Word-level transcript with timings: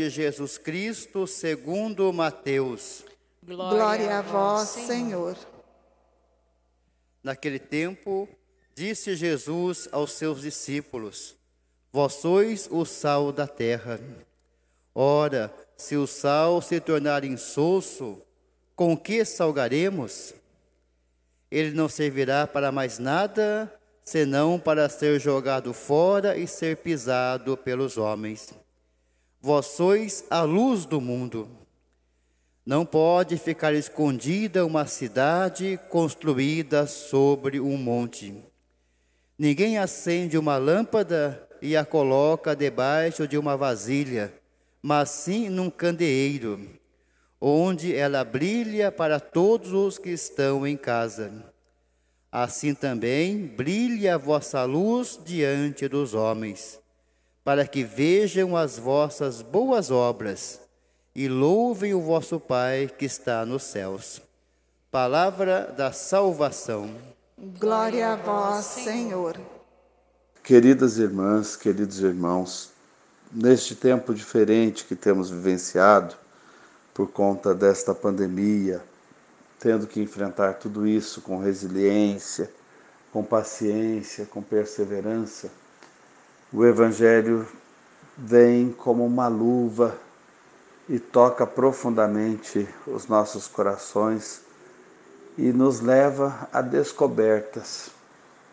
de 0.00 0.08
Jesus 0.08 0.56
Cristo, 0.56 1.26
segundo 1.26 2.10
Mateus. 2.10 3.04
Glória 3.42 4.18
a 4.18 4.22
vós, 4.22 4.68
Senhor. 4.68 5.36
Naquele 7.22 7.58
tempo, 7.58 8.26
disse 8.74 9.14
Jesus 9.14 9.90
aos 9.92 10.12
seus 10.12 10.40
discípulos: 10.40 11.36
Vós 11.92 12.14
sois 12.14 12.66
o 12.70 12.86
sal 12.86 13.30
da 13.30 13.46
terra. 13.46 14.00
Ora, 14.94 15.52
se 15.76 15.96
o 15.96 16.06
sal 16.06 16.62
se 16.62 16.80
tornar 16.80 17.22
insosso, 17.22 18.22
com 18.74 18.96
que 18.96 19.22
salgaremos? 19.22 20.32
Ele 21.50 21.72
não 21.72 21.90
servirá 21.90 22.46
para 22.46 22.72
mais 22.72 22.98
nada, 22.98 23.70
senão 24.02 24.58
para 24.58 24.88
ser 24.88 25.20
jogado 25.20 25.74
fora 25.74 26.38
e 26.38 26.46
ser 26.46 26.78
pisado 26.78 27.54
pelos 27.54 27.98
homens. 27.98 28.48
Vós 29.42 29.68
sois 29.68 30.22
a 30.28 30.42
luz 30.42 30.84
do 30.84 31.00
mundo. 31.00 31.48
Não 32.64 32.84
pode 32.84 33.38
ficar 33.38 33.72
escondida 33.72 34.66
uma 34.66 34.86
cidade 34.86 35.80
construída 35.88 36.86
sobre 36.86 37.58
um 37.58 37.78
monte. 37.78 38.34
Ninguém 39.38 39.78
acende 39.78 40.36
uma 40.36 40.58
lâmpada 40.58 41.48
e 41.62 41.74
a 41.74 41.86
coloca 41.86 42.54
debaixo 42.54 43.26
de 43.26 43.38
uma 43.38 43.56
vasilha, 43.56 44.30
mas 44.82 45.08
sim 45.08 45.48
num 45.48 45.70
candeeiro, 45.70 46.68
onde 47.40 47.96
ela 47.96 48.22
brilha 48.22 48.92
para 48.92 49.18
todos 49.18 49.72
os 49.72 49.96
que 49.96 50.10
estão 50.10 50.66
em 50.66 50.76
casa. 50.76 51.50
Assim 52.30 52.74
também 52.74 53.46
brilhe 53.46 54.06
a 54.06 54.18
vossa 54.18 54.64
luz 54.64 55.18
diante 55.24 55.88
dos 55.88 56.12
homens 56.12 56.78
para 57.44 57.66
que 57.66 57.82
vejam 57.82 58.56
as 58.56 58.78
vossas 58.78 59.42
boas 59.42 59.90
obras 59.90 60.60
e 61.14 61.28
louvem 61.28 61.94
o 61.94 62.00
vosso 62.00 62.38
Pai 62.38 62.90
que 62.98 63.04
está 63.04 63.44
nos 63.44 63.64
céus. 63.64 64.22
Palavra 64.90 65.72
da 65.76 65.92
salvação. 65.92 66.94
Glória 67.58 68.12
a 68.12 68.16
vós, 68.16 68.64
Senhor. 68.64 69.40
Queridas 70.42 70.98
irmãs, 70.98 71.56
queridos 71.56 72.00
irmãos, 72.00 72.72
neste 73.30 73.74
tempo 73.74 74.12
diferente 74.12 74.84
que 74.84 74.96
temos 74.96 75.30
vivenciado 75.30 76.16
por 76.92 77.10
conta 77.12 77.54
desta 77.54 77.94
pandemia, 77.94 78.82
tendo 79.58 79.86
que 79.86 80.00
enfrentar 80.00 80.54
tudo 80.54 80.86
isso 80.86 81.20
com 81.20 81.38
resiliência, 81.38 82.50
com 83.12 83.22
paciência, 83.22 84.26
com 84.26 84.42
perseverança, 84.42 85.50
o 86.52 86.64
Evangelho 86.64 87.46
vem 88.16 88.72
como 88.72 89.06
uma 89.06 89.28
luva 89.28 89.96
e 90.88 90.98
toca 90.98 91.46
profundamente 91.46 92.68
os 92.86 93.06
nossos 93.06 93.46
corações 93.46 94.42
e 95.38 95.52
nos 95.52 95.80
leva 95.80 96.48
a 96.52 96.60
descobertas. 96.60 97.90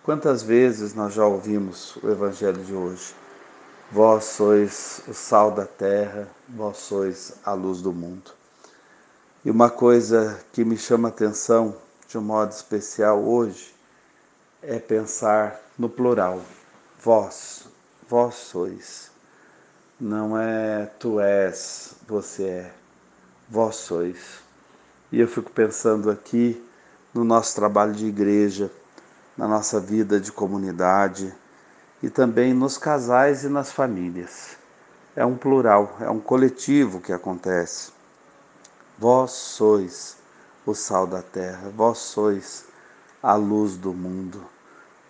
Quantas 0.03 0.43
vezes 0.43 0.93
nós 0.93 1.15
já 1.15 1.25
ouvimos 1.25 1.97
o 1.97 2.09
Evangelho 2.09 2.63
de 2.63 2.73
hoje? 2.73 3.15
Vós 3.91 4.25
sois 4.25 5.01
o 5.07 5.13
sal 5.13 5.51
da 5.51 5.65
terra, 5.65 6.27
vós 6.47 6.77
sois 6.77 7.33
a 7.43 7.53
luz 7.53 7.81
do 7.81 7.91
mundo. 7.91 8.31
E 9.43 9.49
uma 9.49 9.69
coisa 9.69 10.39
que 10.53 10.63
me 10.63 10.77
chama 10.77 11.07
a 11.07 11.11
atenção 11.11 11.75
de 12.07 12.17
um 12.17 12.21
modo 12.21 12.51
especial 12.51 13.23
hoje 13.23 13.73
é 14.61 14.77
pensar 14.77 15.59
no 15.77 15.89
plural. 15.89 16.41
Vós, 17.01 17.65
vós 18.07 18.35
sois. 18.35 19.11
Não 19.99 20.37
é 20.37 20.85
tu 20.99 21.19
és, 21.19 21.95
você 22.07 22.43
é, 22.43 22.73
vós 23.49 23.75
sois. 23.75 24.39
E 25.11 25.19
eu 25.19 25.27
fico 25.27 25.51
pensando 25.51 26.09
aqui 26.09 26.63
no 27.13 27.23
nosso 27.23 27.55
trabalho 27.55 27.93
de 27.93 28.05
igreja, 28.05 28.71
na 29.35 29.47
nossa 29.47 29.79
vida 29.79 30.19
de 30.19 30.31
comunidade 30.31 31.33
e 32.01 32.09
também 32.09 32.53
nos 32.53 32.77
casais 32.77 33.43
e 33.43 33.49
nas 33.49 33.71
famílias. 33.71 34.57
É 35.15 35.25
um 35.25 35.35
plural, 35.35 35.97
é 35.99 36.09
um 36.09 36.19
coletivo 36.19 37.01
que 37.01 37.11
acontece. 37.11 37.91
Vós 38.99 39.31
sois 39.31 40.17
o 40.65 40.75
sal 40.75 41.07
da 41.07 41.21
terra, 41.21 41.71
vós 41.75 41.97
sois 41.97 42.65
a 43.21 43.33
luz 43.33 43.75
do 43.77 43.93
mundo. 43.93 44.45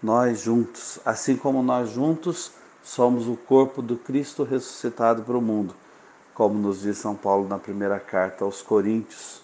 Nós 0.01 0.41
juntos, 0.41 0.99
assim 1.03 1.35
como 1.35 1.61
nós 1.61 1.89
juntos 1.89 2.51
somos 2.87 3.27
o 3.27 3.35
corpo 3.35 3.81
do 3.81 3.97
Cristo 3.97 4.43
ressuscitado 4.43 5.21
para 5.23 5.37
o 5.37 5.41
mundo, 5.41 5.75
como 6.33 6.57
nos 6.57 6.81
diz 6.81 6.97
São 6.97 7.15
Paulo 7.15 7.45
na 7.45 7.59
primeira 7.59 7.99
carta 7.99 8.45
aos 8.45 8.61
Coríntios. 8.61 9.41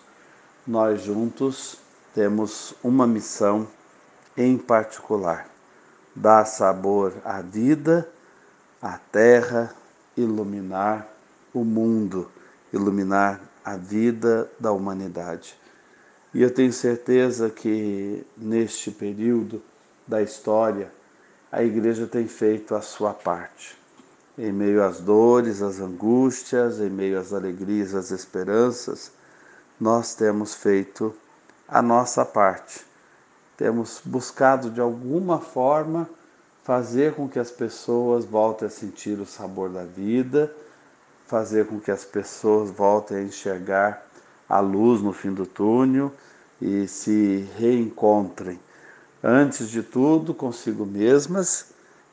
Nós 0.65 1.01
juntos 1.01 1.77
temos 2.15 2.73
uma 2.81 3.05
missão 3.05 3.67
em 4.37 4.57
particular: 4.57 5.49
dar 6.15 6.45
sabor 6.45 7.13
à 7.25 7.41
vida, 7.41 8.09
à 8.81 8.97
terra, 8.97 9.75
iluminar 10.15 11.05
o 11.53 11.65
mundo, 11.65 12.31
iluminar 12.71 13.41
a 13.63 13.75
vida 13.75 14.49
da 14.57 14.71
humanidade. 14.71 15.59
E 16.33 16.41
eu 16.41 16.51
tenho 16.51 16.71
certeza 16.71 17.49
que 17.49 18.25
neste 18.37 18.89
período 18.89 19.61
da 20.07 20.21
história, 20.21 20.89
a 21.53 21.61
igreja 21.63 22.07
tem 22.07 22.27
feito 22.27 22.73
a 22.73 22.81
sua 22.81 23.13
parte. 23.13 23.77
Em 24.35 24.51
meio 24.51 24.83
às 24.83 24.99
dores, 24.99 25.61
às 25.61 25.79
angústias, 25.79 26.79
em 26.79 26.89
meio 26.89 27.19
às 27.19 27.31
alegrias, 27.31 27.93
às 27.93 28.09
esperanças, 28.09 29.11
nós 29.79 30.15
temos 30.15 30.55
feito 30.55 31.13
a 31.67 31.79
nossa 31.79 32.25
parte. 32.25 32.83
Temos 33.55 34.01
buscado 34.03 34.71
de 34.71 34.81
alguma 34.81 35.39
forma 35.39 36.09
fazer 36.63 37.13
com 37.13 37.29
que 37.29 37.37
as 37.37 37.51
pessoas 37.51 38.25
voltem 38.25 38.67
a 38.67 38.71
sentir 38.71 39.19
o 39.19 39.25
sabor 39.25 39.69
da 39.69 39.83
vida, 39.83 40.51
fazer 41.27 41.67
com 41.67 41.79
que 41.79 41.91
as 41.91 42.03
pessoas 42.03 42.71
voltem 42.71 43.17
a 43.17 43.21
enxergar 43.21 44.03
a 44.49 44.59
luz 44.59 45.03
no 45.03 45.13
fim 45.13 45.31
do 45.31 45.45
túnel 45.45 46.11
e 46.59 46.87
se 46.87 47.47
reencontrem 47.59 48.59
antes 49.23 49.69
de 49.69 49.81
tudo 49.81 50.33
consigo 50.33 50.85
mesmas 50.85 51.67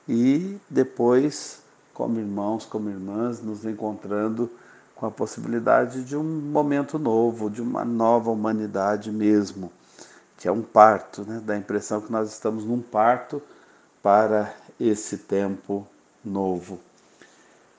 e 0.09 0.56
depois 0.71 1.60
como 2.00 2.19
irmãos, 2.19 2.65
como 2.65 2.88
irmãs, 2.88 3.43
nos 3.43 3.65
encontrando 3.66 4.50
com 4.94 5.04
a 5.04 5.10
possibilidade 5.10 6.03
de 6.03 6.16
um 6.16 6.25
momento 6.25 6.98
novo, 6.98 7.50
de 7.50 7.60
uma 7.60 7.84
nova 7.84 8.31
humanidade 8.31 9.10
mesmo, 9.12 9.71
que 10.38 10.48
é 10.48 10.53
um 10.53 10.62
parto, 10.62 11.22
né? 11.22 11.43
dá 11.44 11.53
a 11.53 11.59
impressão 11.59 12.00
que 12.00 12.10
nós 12.10 12.31
estamos 12.31 12.65
num 12.65 12.81
parto 12.81 13.42
para 14.03 14.54
esse 14.78 15.19
tempo 15.19 15.87
novo. 16.25 16.81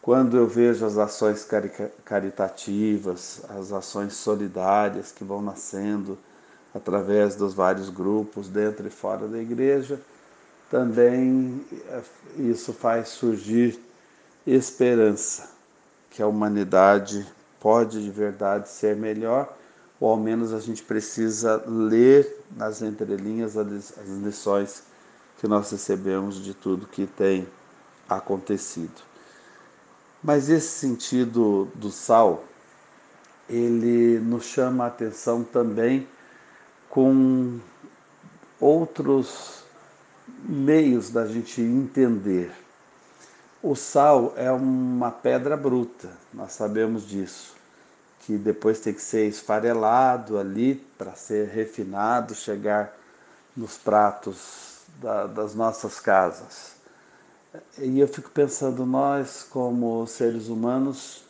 Quando 0.03 0.37
eu 0.37 0.47
vejo 0.47 0.85
as 0.85 0.99
ações 0.99 1.47
caritativas, 2.05 3.41
as 3.49 3.71
ações 3.71 4.13
solidárias 4.13 5.11
que 5.11 5.23
vão 5.23 5.41
nascendo, 5.41 6.15
através 6.73 7.35
dos 7.35 7.53
vários 7.53 7.89
grupos 7.89 8.47
dentro 8.47 8.87
e 8.87 8.89
fora 8.89 9.27
da 9.27 9.37
igreja, 9.37 9.99
também 10.69 11.65
eh, 11.89 12.01
isso 12.37 12.71
faz 12.73 13.09
surgir 13.09 13.79
esperança 14.47 15.49
que 16.09 16.21
a 16.21 16.27
humanidade 16.27 17.25
pode 17.59 18.03
de 18.03 18.09
verdade 18.09 18.69
ser 18.69 18.95
melhor, 18.95 19.55
ou 19.99 20.09
ao 20.09 20.17
menos 20.17 20.53
a 20.53 20.59
gente 20.59 20.81
precisa 20.83 21.63
ler 21.67 22.43
nas 22.55 22.81
entrelinhas 22.81 23.55
as 23.57 24.07
lições 24.23 24.83
que 25.39 25.47
nós 25.47 25.69
recebemos 25.71 26.43
de 26.43 26.53
tudo 26.53 26.87
que 26.87 27.05
tem 27.05 27.47
acontecido. 28.09 29.01
Mas 30.23 30.49
esse 30.49 30.67
sentido 30.67 31.67
do 31.75 31.91
sal, 31.91 32.43
ele 33.49 34.19
nos 34.19 34.45
chama 34.45 34.85
a 34.85 34.87
atenção 34.87 35.43
também 35.43 36.07
com 36.91 37.57
outros 38.59 39.63
meios 40.43 41.09
da 41.09 41.25
gente 41.25 41.61
entender. 41.61 42.51
O 43.63 43.75
sal 43.75 44.33
é 44.35 44.51
uma 44.51 45.09
pedra 45.09 45.55
bruta, 45.55 46.09
nós 46.33 46.51
sabemos 46.51 47.07
disso, 47.07 47.55
que 48.19 48.37
depois 48.37 48.81
tem 48.81 48.93
que 48.93 49.01
ser 49.01 49.25
esfarelado 49.25 50.37
ali 50.37 50.75
para 50.97 51.15
ser 51.15 51.47
refinado, 51.47 52.35
chegar 52.35 52.93
nos 53.55 53.77
pratos 53.77 54.81
da, 54.99 55.27
das 55.27 55.55
nossas 55.55 55.97
casas. 55.97 56.73
E 57.77 57.99
eu 58.01 58.07
fico 58.07 58.29
pensando, 58.31 58.85
nós 58.85 59.47
como 59.49 60.05
seres 60.07 60.49
humanos 60.49 61.23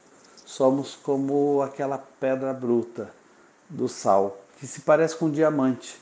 somos 0.44 0.96
como 0.96 1.62
aquela 1.62 2.00
pedra 2.00 2.52
bruta 2.52 3.12
do 3.70 3.88
sal 3.88 4.41
que 4.62 4.68
se 4.68 4.82
parece 4.82 5.18
com 5.18 5.26
um 5.26 5.32
diamante. 5.32 6.00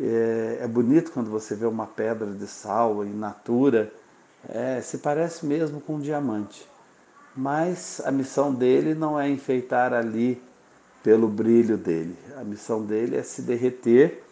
É, 0.00 0.60
é, 0.62 0.66
bonito 0.66 1.12
quando 1.12 1.30
você 1.30 1.54
vê 1.54 1.66
uma 1.66 1.86
pedra 1.86 2.32
de 2.32 2.46
sal 2.46 3.04
in 3.04 3.12
natura, 3.12 3.92
é, 4.48 4.80
se 4.80 4.98
parece 4.98 5.44
mesmo 5.44 5.82
com 5.82 5.96
um 5.96 6.00
diamante. 6.00 6.66
mas 7.36 8.00
a 8.04 8.10
missão 8.10 8.54
dele 8.54 8.94
não 8.94 9.20
é 9.20 9.28
enfeitar 9.28 9.92
ali 9.92 10.40
pelo 11.02 11.28
brilho 11.28 11.76
dele. 11.76 12.16
A 12.36 12.44
missão 12.44 12.82
dele 12.82 13.16
é 13.16 13.22
se 13.22 13.42
derreter 13.42 14.24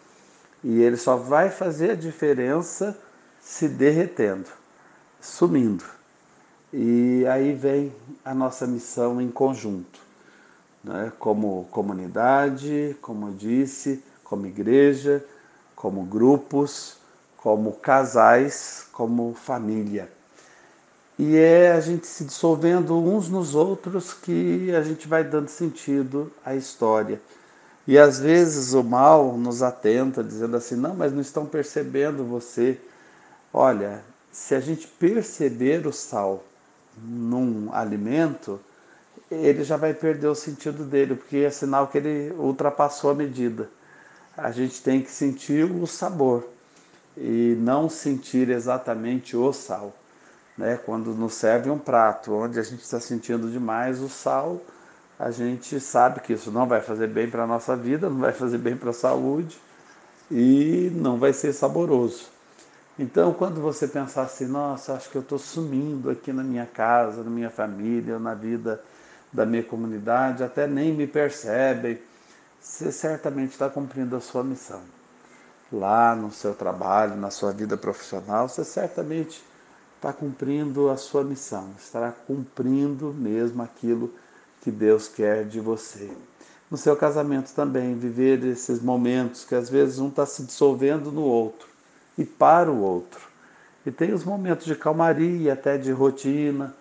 e 0.63 0.81
ele 0.81 0.97
só 0.97 1.15
vai 1.15 1.49
fazer 1.49 1.91
a 1.91 1.95
diferença 1.95 2.97
se 3.39 3.67
derretendo, 3.67 4.49
sumindo. 5.21 5.83
E 6.71 7.23
aí 7.27 7.53
vem 7.53 7.93
a 8.25 8.33
nossa 8.33 8.65
missão 8.65 9.21
em 9.21 9.29
conjunto, 9.29 9.99
né? 10.83 11.11
como 11.17 11.67
comunidade, 11.71 12.95
como 13.01 13.29
eu 13.29 13.33
disse, 13.33 14.03
como 14.23 14.45
igreja, 14.45 15.23
como 15.75 16.03
grupos, 16.03 16.97
como 17.37 17.73
casais, 17.73 18.87
como 18.91 19.33
família. 19.33 20.09
E 21.17 21.37
é 21.37 21.71
a 21.71 21.79
gente 21.79 22.07
se 22.07 22.25
dissolvendo 22.25 22.97
uns 22.97 23.29
nos 23.29 23.53
outros 23.53 24.13
que 24.13 24.73
a 24.75 24.81
gente 24.81 25.07
vai 25.07 25.23
dando 25.23 25.47
sentido 25.47 26.31
à 26.43 26.55
história. 26.55 27.21
E 27.85 27.97
às 27.97 28.19
vezes 28.19 28.73
o 28.73 28.83
mal 28.83 29.37
nos 29.37 29.61
atenta, 29.61 30.23
dizendo 30.23 30.57
assim: 30.57 30.75
não, 30.75 30.95
mas 30.95 31.13
não 31.13 31.21
estão 31.21 31.45
percebendo 31.45 32.23
você. 32.23 32.79
Olha, 33.53 34.01
se 34.31 34.55
a 34.55 34.59
gente 34.59 34.87
perceber 34.87 35.85
o 35.85 35.93
sal 35.93 36.43
num 36.97 37.71
alimento, 37.71 38.59
ele 39.41 39.63
já 39.63 39.77
vai 39.77 39.93
perder 39.93 40.27
o 40.27 40.35
sentido 40.35 40.83
dele, 40.83 41.15
porque 41.15 41.37
é 41.37 41.49
sinal 41.49 41.87
que 41.87 41.97
ele 41.97 42.33
ultrapassou 42.37 43.11
a 43.11 43.13
medida. 43.13 43.69
A 44.35 44.51
gente 44.51 44.81
tem 44.81 45.01
que 45.01 45.11
sentir 45.11 45.63
o 45.63 45.85
sabor 45.85 46.47
e 47.15 47.55
não 47.59 47.89
sentir 47.89 48.49
exatamente 48.49 49.37
o 49.37 49.53
sal. 49.53 49.93
Né? 50.57 50.79
Quando 50.85 51.13
nos 51.13 51.33
serve 51.33 51.69
um 51.69 51.77
prato 51.77 52.33
onde 52.33 52.59
a 52.59 52.63
gente 52.63 52.81
está 52.81 52.99
sentindo 52.99 53.49
demais 53.49 54.01
o 54.01 54.09
sal, 54.09 54.61
a 55.19 55.31
gente 55.31 55.79
sabe 55.79 56.19
que 56.21 56.33
isso 56.33 56.51
não 56.51 56.67
vai 56.67 56.81
fazer 56.81 57.07
bem 57.07 57.29
para 57.29 57.43
a 57.43 57.47
nossa 57.47 57.75
vida, 57.75 58.09
não 58.09 58.19
vai 58.19 58.33
fazer 58.33 58.57
bem 58.57 58.75
para 58.75 58.89
a 58.89 58.93
saúde 58.93 59.57
e 60.29 60.91
não 60.95 61.17
vai 61.17 61.33
ser 61.33 61.53
saboroso. 61.53 62.33
Então, 62.97 63.33
quando 63.33 63.59
você 63.59 63.87
pensar 63.87 64.23
assim, 64.23 64.45
nossa, 64.45 64.93
acho 64.93 65.09
que 65.09 65.15
eu 65.15 65.21
estou 65.21 65.39
sumindo 65.39 66.09
aqui 66.09 66.31
na 66.31 66.43
minha 66.43 66.65
casa, 66.65 67.23
na 67.23 67.29
minha 67.29 67.49
família, 67.49 68.19
na 68.19 68.35
vida 68.35 68.83
da 69.33 69.45
minha 69.45 69.63
comunidade, 69.63 70.43
até 70.43 70.67
nem 70.67 70.93
me 70.93 71.07
percebem, 71.07 71.99
você 72.61 72.91
certamente 72.91 73.51
está 73.51 73.69
cumprindo 73.69 74.15
a 74.15 74.21
sua 74.21 74.43
missão. 74.43 74.81
Lá 75.71 76.15
no 76.15 76.31
seu 76.31 76.53
trabalho, 76.53 77.17
na 77.17 77.31
sua 77.31 77.51
vida 77.51 77.75
profissional, 77.75 78.47
você 78.47 78.63
certamente 78.63 79.43
está 79.95 80.13
cumprindo 80.13 80.89
a 80.89 80.97
sua 80.97 81.23
missão, 81.23 81.71
estará 81.79 82.11
cumprindo 82.11 83.13
mesmo 83.13 83.63
aquilo 83.63 84.13
que 84.61 84.69
Deus 84.69 85.07
quer 85.07 85.45
de 85.45 85.59
você. 85.59 86.11
No 86.69 86.77
seu 86.77 86.95
casamento 86.95 87.53
também, 87.53 87.97
viver 87.97 88.43
esses 88.45 88.81
momentos 88.81 89.45
que 89.45 89.55
às 89.55 89.69
vezes 89.69 89.99
um 89.99 90.09
está 90.09 90.25
se 90.25 90.43
dissolvendo 90.43 91.11
no 91.11 91.21
outro 91.21 91.67
e 92.17 92.23
para 92.23 92.71
o 92.71 92.81
outro. 92.81 93.21
E 93.85 93.91
tem 93.91 94.13
os 94.13 94.23
momentos 94.23 94.65
de 94.65 94.75
calmaria, 94.75 95.53
até 95.53 95.77
de 95.77 95.91
rotina, 95.91 96.73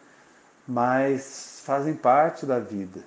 mas 0.72 1.60
fazem 1.66 1.94
parte 1.94 2.46
da 2.46 2.58
vida. 2.58 3.00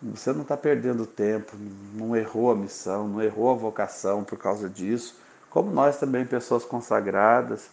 Você 0.00 0.32
não 0.32 0.42
está 0.42 0.56
perdendo 0.56 1.04
tempo, 1.04 1.56
não 1.92 2.14
errou 2.14 2.52
a 2.52 2.54
missão, 2.54 3.08
não 3.08 3.20
errou 3.20 3.50
a 3.50 3.54
vocação 3.54 4.22
por 4.22 4.38
causa 4.38 4.70
disso. 4.70 5.16
Como 5.50 5.72
nós 5.72 5.98
também, 5.98 6.24
pessoas 6.24 6.64
consagradas, 6.64 7.68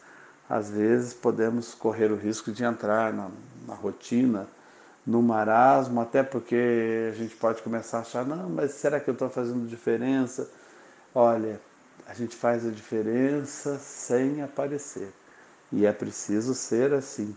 às 0.50 0.72
vezes 0.72 1.14
podemos 1.14 1.76
correr 1.76 2.12
o 2.12 2.16
risco 2.16 2.52
de 2.52 2.64
entrar 2.64 3.14
na, 3.14 3.30
na 3.68 3.76
rotina, 3.76 4.48
no 5.06 5.22
marasmo, 5.22 6.02
até 6.02 6.24
porque 6.24 7.12
a 7.12 7.16
gente 7.16 7.36
pode 7.36 7.62
começar 7.62 8.00
a 8.00 8.02
achar, 8.02 8.26
não, 8.26 8.50
mas 8.50 8.72
será 8.72 9.00
que 9.00 9.08
eu 9.08 9.14
estou 9.14 9.30
fazendo 9.30 9.68
diferença? 9.68 10.50
Olha, 11.14 11.62
a 12.08 12.14
gente 12.16 12.36
faz 12.36 12.66
a 12.66 12.72
diferença 12.72 13.78
sem 13.78 14.42
aparecer. 14.42 15.14
E 15.72 15.86
é 15.86 15.94
preciso 15.94 16.56
ser 16.56 16.92
assim, 16.92 17.36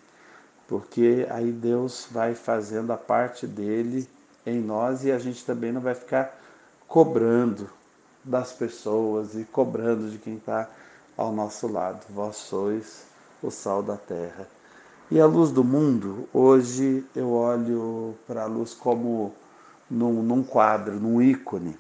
porque 0.71 1.27
aí 1.29 1.51
Deus 1.51 2.07
vai 2.09 2.33
fazendo 2.33 2.93
a 2.93 2.97
parte 2.97 3.45
dele 3.45 4.09
em 4.47 4.61
nós 4.61 5.05
e 5.05 5.11
a 5.11 5.19
gente 5.19 5.45
também 5.45 5.73
não 5.73 5.81
vai 5.81 5.95
ficar 5.95 6.41
cobrando 6.87 7.69
das 8.23 8.53
pessoas 8.53 9.35
e 9.35 9.45
cobrando 9.45 10.09
de 10.09 10.19
quem 10.19 10.37
está 10.37 10.71
ao 11.17 11.33
nosso 11.33 11.67
lado. 11.67 12.07
Vós 12.09 12.37
sois 12.37 13.05
o 13.43 13.51
sal 13.51 13.83
da 13.83 13.97
terra. 13.97 14.47
E 15.11 15.19
a 15.21 15.27
luz 15.27 15.51
do 15.51 15.65
mundo, 15.65 16.29
hoje 16.33 17.05
eu 17.17 17.33
olho 17.33 18.15
para 18.25 18.45
a 18.45 18.47
luz 18.47 18.73
como 18.73 19.35
num, 19.91 20.23
num 20.23 20.45
quadro, 20.45 21.01
num 21.01 21.21
ícone 21.21 21.77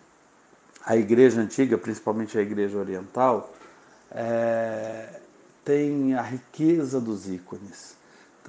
a 0.84 0.96
igreja 0.96 1.40
antiga, 1.40 1.78
principalmente 1.78 2.36
a 2.36 2.42
igreja 2.42 2.76
oriental, 2.76 3.52
é, 4.10 5.20
tem 5.64 6.14
a 6.14 6.22
riqueza 6.22 7.00
dos 7.00 7.28
ícones. 7.28 7.99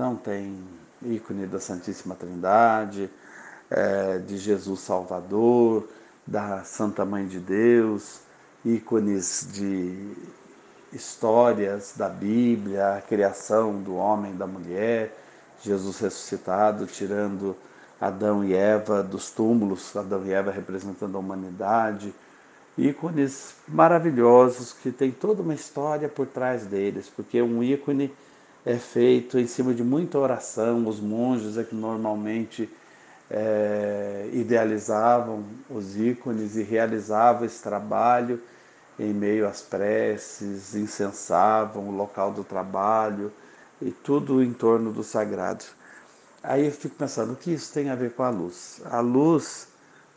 Então 0.01 0.15
tem 0.15 0.57
ícone 1.03 1.45
da 1.45 1.59
Santíssima 1.59 2.15
Trindade, 2.15 3.07
é, 3.69 4.17
de 4.17 4.35
Jesus 4.35 4.79
Salvador, 4.79 5.87
da 6.25 6.63
Santa 6.63 7.05
Mãe 7.05 7.27
de 7.27 7.39
Deus, 7.39 8.21
ícones 8.65 9.47
de 9.53 10.11
histórias 10.91 11.93
da 11.95 12.09
Bíblia, 12.09 12.95
a 12.95 13.01
criação 13.01 13.79
do 13.79 13.93
homem 13.93 14.31
e 14.31 14.35
da 14.35 14.47
mulher, 14.47 15.15
Jesus 15.61 15.99
ressuscitado, 15.99 16.87
tirando 16.87 17.55
Adão 17.99 18.43
e 18.43 18.55
Eva 18.55 19.03
dos 19.03 19.29
túmulos, 19.29 19.95
Adão 19.95 20.25
e 20.25 20.33
Eva 20.33 20.49
representando 20.49 21.15
a 21.15 21.19
humanidade, 21.19 22.11
ícones 22.75 23.53
maravilhosos 23.67 24.73
que 24.73 24.91
tem 24.91 25.11
toda 25.11 25.43
uma 25.43 25.53
história 25.53 26.09
por 26.09 26.25
trás 26.25 26.65
deles, 26.65 27.07
porque 27.07 27.39
um 27.39 27.61
ícone 27.61 28.11
é 28.65 28.77
feito 28.77 29.39
em 29.39 29.47
cima 29.47 29.73
de 29.73 29.83
muita 29.83 30.19
oração, 30.19 30.87
os 30.87 30.99
monges 30.99 31.57
é 31.57 31.63
que 31.63 31.75
normalmente 31.75 32.69
é, 33.29 34.29
idealizavam 34.33 35.43
os 35.69 35.97
ícones 35.97 36.55
e 36.55 36.63
realizavam 36.63 37.45
esse 37.45 37.61
trabalho 37.61 38.41
em 38.99 39.13
meio 39.13 39.47
às 39.47 39.61
preces, 39.61 40.75
incensavam 40.75 41.89
o 41.89 41.95
local 41.95 42.31
do 42.31 42.43
trabalho 42.43 43.31
e 43.81 43.89
tudo 43.89 44.43
em 44.43 44.53
torno 44.53 44.91
do 44.91 45.03
sagrado. 45.03 45.65
Aí 46.43 46.65
eu 46.65 46.71
fico 46.71 46.95
pensando, 46.95 47.33
o 47.33 47.35
que 47.35 47.51
isso 47.51 47.73
tem 47.73 47.89
a 47.89 47.95
ver 47.95 48.13
com 48.13 48.23
a 48.23 48.29
luz? 48.29 48.81
A 48.85 48.99
luz, 48.99 49.69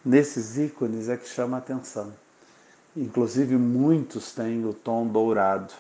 nesses 0.05 0.59
ícones, 0.59 1.09
é 1.09 1.17
que 1.17 1.29
chama 1.29 1.57
a 1.57 1.59
atenção. 1.59 2.13
Inclusive, 2.97 3.57
muitos 3.57 4.33
têm 4.33 4.67
o 4.67 4.75
tom 4.75 5.07
dourado 5.07 5.73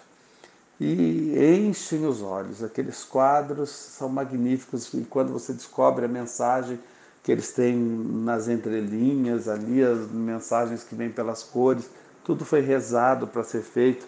e 0.84 1.66
enchem 1.66 2.06
os 2.06 2.20
olhos. 2.20 2.62
Aqueles 2.62 3.04
quadros 3.04 3.70
são 3.70 4.08
magníficos 4.08 4.92
e 4.92 5.02
quando 5.02 5.32
você 5.32 5.52
descobre 5.52 6.04
a 6.04 6.08
mensagem 6.08 6.78
que 7.22 7.32
eles 7.32 7.52
têm 7.52 7.74
nas 7.74 8.48
entrelinhas, 8.48 9.48
ali, 9.48 9.82
as 9.82 10.10
mensagens 10.10 10.84
que 10.84 10.94
vêm 10.94 11.10
pelas 11.10 11.42
cores, 11.42 11.88
tudo 12.22 12.44
foi 12.44 12.60
rezado 12.60 13.26
para 13.26 13.42
ser 13.42 13.62
feito. 13.62 14.06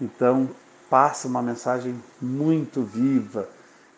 Então, 0.00 0.48
passa 0.88 1.28
uma 1.28 1.42
mensagem 1.42 1.94
muito 2.20 2.82
viva 2.82 3.48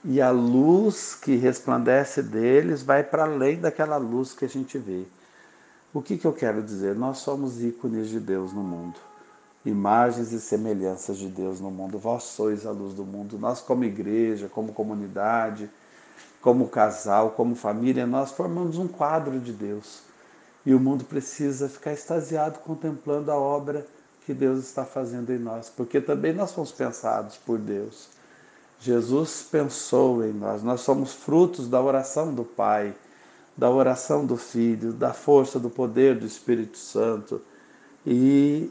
e 0.04 0.20
a 0.20 0.30
luz 0.30 1.14
que 1.14 1.36
resplandece 1.36 2.22
deles 2.22 2.82
vai 2.82 3.04
para 3.04 3.24
além 3.24 3.60
daquela 3.60 3.96
luz 3.96 4.32
que 4.32 4.44
a 4.44 4.48
gente 4.48 4.76
vê. 4.78 5.04
O 5.92 6.02
que, 6.02 6.16
que 6.16 6.26
eu 6.26 6.32
quero 6.32 6.62
dizer? 6.62 6.94
Nós 6.94 7.18
somos 7.18 7.62
ícones 7.62 8.08
de 8.08 8.18
Deus 8.18 8.52
no 8.52 8.62
mundo, 8.62 8.98
imagens 9.64 10.32
e 10.32 10.40
semelhanças 10.40 11.18
de 11.18 11.28
Deus 11.28 11.60
no 11.60 11.70
mundo. 11.70 11.98
Vós 11.98 12.24
sois 12.24 12.66
a 12.66 12.70
luz 12.70 12.94
do 12.94 13.04
mundo. 13.04 13.38
Nós, 13.38 13.60
como 13.60 13.84
igreja, 13.84 14.48
como 14.48 14.72
comunidade, 14.72 15.70
como 16.40 16.68
casal, 16.68 17.30
como 17.30 17.54
família, 17.54 18.06
nós 18.06 18.30
formamos 18.32 18.78
um 18.78 18.88
quadro 18.88 19.38
de 19.38 19.52
Deus. 19.52 20.02
E 20.64 20.74
o 20.74 20.80
mundo 20.80 21.04
precisa 21.04 21.68
ficar 21.68 21.92
extasiado 21.92 22.60
contemplando 22.60 23.30
a 23.30 23.36
obra 23.36 23.86
que 24.24 24.34
Deus 24.34 24.58
está 24.58 24.84
fazendo 24.84 25.32
em 25.32 25.38
nós, 25.38 25.70
porque 25.70 26.00
também 26.02 26.34
nós 26.34 26.52
fomos 26.52 26.70
pensados 26.70 27.36
por 27.36 27.58
Deus. 27.58 28.08
Jesus 28.78 29.46
pensou 29.50 30.22
em 30.22 30.32
nós, 30.32 30.62
nós 30.62 30.82
somos 30.82 31.14
frutos 31.14 31.66
da 31.66 31.80
oração 31.80 32.34
do 32.34 32.44
Pai, 32.44 32.94
da 33.56 33.70
oração 33.70 34.26
do 34.26 34.36
Filho, 34.36 34.92
da 34.92 35.14
força, 35.14 35.58
do 35.58 35.70
poder 35.70 36.18
do 36.18 36.26
Espírito 36.26 36.76
Santo. 36.76 37.40
E 38.06 38.70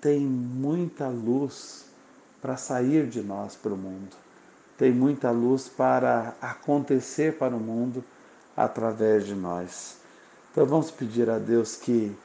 tem 0.00 0.20
muita 0.20 1.08
luz 1.08 1.86
para 2.40 2.56
sair 2.56 3.06
de 3.06 3.22
nós 3.22 3.56
para 3.56 3.72
o 3.72 3.76
mundo, 3.76 4.16
tem 4.76 4.92
muita 4.92 5.30
luz 5.30 5.68
para 5.68 6.34
acontecer 6.40 7.38
para 7.38 7.54
o 7.54 7.60
mundo 7.60 8.04
através 8.56 9.26
de 9.26 9.34
nós. 9.34 9.96
Então 10.52 10.64
vamos 10.64 10.90
pedir 10.90 11.28
a 11.28 11.38
Deus 11.38 11.76
que 11.76 12.16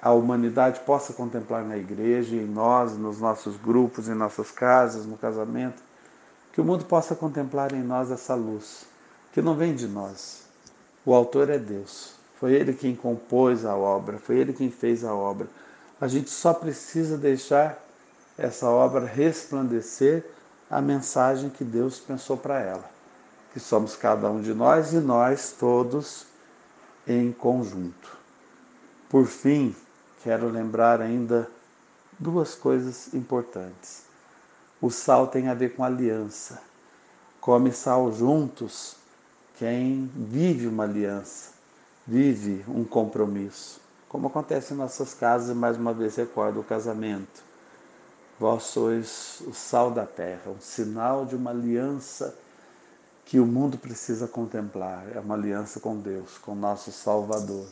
a 0.00 0.12
humanidade 0.12 0.80
possa 0.80 1.14
contemplar 1.14 1.64
na 1.64 1.78
igreja, 1.78 2.36
em 2.36 2.44
nós, 2.44 2.96
nos 2.96 3.20
nossos 3.20 3.56
grupos, 3.56 4.08
em 4.08 4.14
nossas 4.14 4.50
casas, 4.50 5.06
no 5.06 5.16
casamento, 5.16 5.82
que 6.52 6.60
o 6.60 6.64
mundo 6.64 6.84
possa 6.84 7.14
contemplar 7.14 7.72
em 7.72 7.82
nós 7.82 8.10
essa 8.10 8.34
luz, 8.34 8.84
que 9.32 9.40
não 9.40 9.54
vem 9.54 9.74
de 9.74 9.88
nós. 9.88 10.42
O 11.06 11.14
autor 11.14 11.48
é 11.48 11.58
Deus. 11.58 12.14
Foi 12.38 12.52
ele 12.52 12.74
quem 12.74 12.94
compôs 12.94 13.64
a 13.64 13.74
obra, 13.74 14.18
foi 14.18 14.36
ele 14.36 14.52
quem 14.52 14.70
fez 14.70 15.04
a 15.04 15.14
obra. 15.14 15.46
A 16.00 16.08
gente 16.08 16.30
só 16.30 16.52
precisa 16.52 17.16
deixar 17.16 17.82
essa 18.36 18.68
obra 18.68 19.06
resplandecer 19.06 20.24
a 20.68 20.80
mensagem 20.80 21.50
que 21.50 21.62
Deus 21.62 22.00
pensou 22.00 22.36
para 22.36 22.60
ela, 22.60 22.90
que 23.52 23.60
somos 23.60 23.94
cada 23.94 24.28
um 24.30 24.40
de 24.40 24.52
nós 24.52 24.92
e 24.92 24.96
nós 24.96 25.54
todos 25.58 26.26
em 27.06 27.30
conjunto. 27.32 28.16
Por 29.08 29.26
fim, 29.26 29.74
quero 30.22 30.48
lembrar 30.48 31.00
ainda 31.00 31.48
duas 32.18 32.54
coisas 32.54 33.14
importantes. 33.14 34.04
O 34.80 34.90
sal 34.90 35.28
tem 35.28 35.48
a 35.48 35.54
ver 35.54 35.76
com 35.76 35.84
aliança. 35.84 36.60
Come 37.40 37.70
sal 37.72 38.12
juntos 38.12 38.96
quem 39.56 40.10
vive 40.16 40.66
uma 40.66 40.84
aliança, 40.84 41.50
vive 42.06 42.64
um 42.66 42.84
compromisso. 42.84 43.83
Como 44.14 44.28
acontece 44.28 44.72
em 44.72 44.76
nossas 44.76 45.12
casas, 45.12 45.50
e 45.50 45.58
mais 45.58 45.76
uma 45.76 45.92
vez 45.92 46.14
recordo 46.14 46.60
o 46.60 46.62
casamento. 46.62 47.42
Vós 48.38 48.62
sois 48.62 49.42
o 49.44 49.52
sal 49.52 49.90
da 49.90 50.06
terra, 50.06 50.52
um 50.52 50.60
sinal 50.60 51.26
de 51.26 51.34
uma 51.34 51.50
aliança 51.50 52.32
que 53.24 53.40
o 53.40 53.44
mundo 53.44 53.76
precisa 53.76 54.28
contemplar. 54.28 55.04
É 55.12 55.18
uma 55.18 55.34
aliança 55.34 55.80
com 55.80 55.98
Deus, 55.98 56.38
com 56.38 56.54
nosso 56.54 56.92
Salvador. 56.92 57.66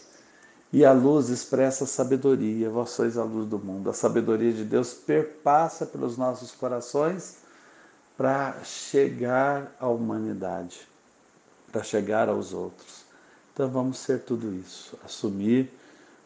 E 0.73 0.85
a 0.85 0.91
luz 0.91 1.29
expressa 1.29 1.85
a 1.85 1.87
sabedoria, 1.87 2.69
vós 2.69 2.91
sois 2.91 3.17
a 3.17 3.23
luz 3.23 3.49
do 3.49 3.61
mundo. 3.61 3.89
A 3.89 3.95
sabedoria 3.95 4.53
de 4.53 4.65
Deus 4.65 4.93
perpassa 4.93 5.87
pelos 5.87 6.17
nossos 6.17 6.51
corações 6.51 7.37
para 8.17 8.57
chegar 8.65 9.73
à 9.79 9.87
humanidade, 9.87 10.89
para 11.71 11.85
chegar 11.85 12.29
aos 12.29 12.53
outros. 12.53 13.05
Então 13.53 13.71
vamos 13.71 13.99
ser 13.99 14.23
tudo 14.23 14.53
isso, 14.53 14.99
assumir 15.05 15.73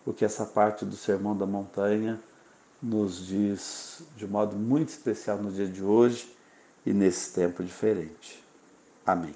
o 0.07 0.13
que 0.13 0.25
essa 0.25 0.47
parte 0.47 0.85
do 0.85 0.97
Sermão 0.97 1.37
da 1.37 1.45
Montanha 1.45 2.19
nos 2.81 3.27
diz 3.27 4.03
de 4.17 4.27
modo 4.27 4.57
muito 4.57 4.91
especial 4.91 5.39
no 5.39 5.51
dia 5.51 5.67
de 5.67 5.83
hoje 5.83 6.33
e 6.87 6.93
nesse 6.93 7.35
tempo 7.35 7.65
diferente. 7.65 8.43
Amém. 9.05 9.35